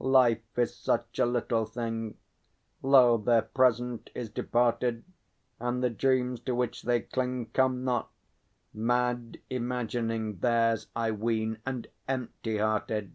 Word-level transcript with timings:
Life 0.00 0.58
is 0.58 0.74
such 0.76 1.20
a 1.20 1.24
little 1.26 1.64
thing; 1.64 2.16
Lo, 2.82 3.16
their 3.18 3.42
present 3.42 4.10
is 4.16 4.28
departed, 4.28 5.04
And 5.60 5.80
the 5.80 5.90
dreams 5.90 6.40
to 6.40 6.56
which 6.56 6.82
they 6.82 7.02
cling 7.02 7.50
Come 7.52 7.84
not. 7.84 8.10
Mad 8.74 9.38
imagining 9.48 10.38
Theirs, 10.38 10.88
I 10.96 11.12
ween, 11.12 11.58
and 11.64 11.86
empty 12.08 12.58
hearted! 12.58 13.12